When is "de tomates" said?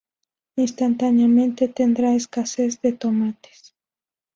2.81-3.59